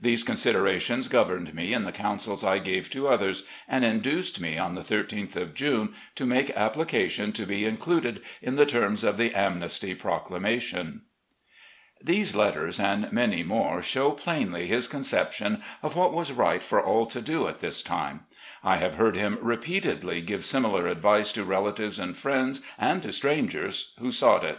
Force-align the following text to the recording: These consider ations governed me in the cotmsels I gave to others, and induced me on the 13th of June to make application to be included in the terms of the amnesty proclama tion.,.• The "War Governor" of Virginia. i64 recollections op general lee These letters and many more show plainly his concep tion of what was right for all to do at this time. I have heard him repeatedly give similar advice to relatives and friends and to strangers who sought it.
These 0.00 0.24
consider 0.24 0.64
ations 0.64 1.08
governed 1.08 1.54
me 1.54 1.72
in 1.72 1.84
the 1.84 1.92
cotmsels 1.92 2.42
I 2.42 2.58
gave 2.58 2.90
to 2.90 3.06
others, 3.06 3.44
and 3.68 3.84
induced 3.84 4.40
me 4.40 4.58
on 4.58 4.74
the 4.74 4.80
13th 4.80 5.36
of 5.36 5.54
June 5.54 5.94
to 6.16 6.26
make 6.26 6.50
application 6.56 7.30
to 7.34 7.46
be 7.46 7.64
included 7.64 8.20
in 8.42 8.56
the 8.56 8.66
terms 8.66 9.04
of 9.04 9.16
the 9.16 9.32
amnesty 9.36 9.94
proclama 9.94 10.60
tion.,.• 10.60 11.02
The 12.04 12.04
"War 12.04 12.04
Governor" 12.04 12.04
of 12.04 12.04
Virginia. 12.04 12.04
i64 12.04 12.04
recollections 12.04 12.04
op 12.04 12.04
general 12.04 12.04
lee 12.04 12.12
These 12.12 12.34
letters 12.34 12.80
and 12.80 13.12
many 13.12 13.42
more 13.44 13.82
show 13.84 14.10
plainly 14.10 14.66
his 14.66 14.88
concep 14.88 15.32
tion 15.32 15.62
of 15.84 15.94
what 15.94 16.12
was 16.12 16.32
right 16.32 16.62
for 16.64 16.82
all 16.82 17.06
to 17.06 17.20
do 17.20 17.46
at 17.46 17.60
this 17.60 17.82
time. 17.84 18.24
I 18.64 18.76
have 18.78 18.94
heard 18.96 19.14
him 19.16 19.38
repeatedly 19.40 20.20
give 20.22 20.44
similar 20.44 20.88
advice 20.88 21.30
to 21.30 21.44
relatives 21.44 22.00
and 22.00 22.16
friends 22.16 22.62
and 22.80 23.00
to 23.04 23.12
strangers 23.12 23.94
who 24.00 24.10
sought 24.10 24.42
it. 24.42 24.58